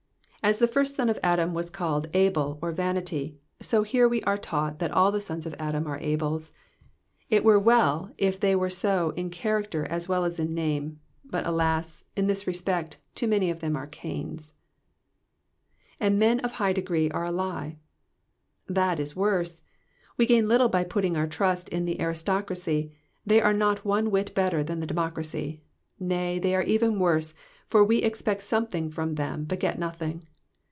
As 0.43 0.57
the 0.57 0.67
first 0.67 0.95
son 0.95 1.07
of 1.07 1.19
Adam 1.21 1.53
was 1.53 1.69
called 1.69 2.09
Abel 2.15 2.57
or 2.63 2.71
vanity, 2.71 3.37
so 3.61 3.83
here 3.83 4.09
wc 4.09 4.23
are 4.25 4.39
taught 4.39 4.79
that 4.79 4.89
all 4.89 5.11
the 5.11 5.21
sons 5.21 5.45
of 5.45 5.53
Adam 5.59 5.85
are 5.85 5.99
Abels: 5.99 6.51
it 7.29 7.43
were 7.43 7.59
well 7.59 8.11
if 8.17 8.39
they 8.39 8.55
were 8.55 8.65
all 8.65 8.69
so 8.71 9.09
in 9.11 9.29
character 9.29 9.85
as 9.85 10.09
well 10.09 10.25
as 10.25 10.39
in 10.39 10.55
name; 10.55 10.99
but 11.23 11.45
alas! 11.45 12.05
in 12.15 12.25
this 12.25 12.47
respect, 12.47 12.97
too 13.13 13.27
many 13.27 13.51
of 13.51 13.59
them 13.59 13.75
are 13.75 13.85
Cains. 13.85 14.55
^''And 16.01 16.15
men 16.15 16.39
of 16.39 16.53
high 16.53 16.73
degree 16.73 17.11
are 17.11 17.25
a 17.25 17.31
lie."^^ 17.31 17.77
That 18.73 18.99
is 18.99 19.15
worse. 19.15 19.61
We 20.17 20.25
gain 20.25 20.47
little 20.47 20.69
by 20.69 20.85
putting 20.85 21.15
our 21.15 21.27
trust 21.27 21.69
in 21.69 21.85
the 21.85 22.01
aristocracy, 22.01 22.91
they 23.23 23.39
are 23.39 23.53
not 23.53 23.85
one 23.85 24.09
whit 24.09 24.33
better 24.33 24.63
than• 24.63 24.77
the 24.81 24.87
democracy; 24.87 25.61
nay, 25.99 26.39
they 26.39 26.55
are 26.55 26.63
even 26.63 26.97
worse, 26.97 27.35
for 27.67 27.83
we 27.83 27.99
expect 27.99 28.41
something 28.41 28.89
fiom 28.89 29.17
them, 29.17 29.43
but 29.43 29.59
get 29.59 29.77
nothing. 29.77 30.23